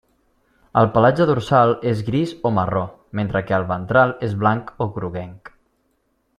[0.79, 2.83] El pelatge dorsal és gris o marró,
[3.21, 5.57] mentre que el ventral és blanc o groguenc.